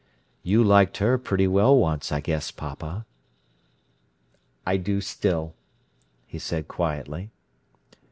"You 0.41 0.63
liked 0.63 0.97
her 0.97 1.19
pretty 1.19 1.45
well 1.45 1.77
once, 1.77 2.11
I 2.11 2.21
guess, 2.21 2.49
papa." 2.49 3.05
"I 4.65 4.77
do 4.77 4.99
still," 4.99 5.53
he 6.25 6.39
said 6.39 6.67
quietly. 6.67 7.29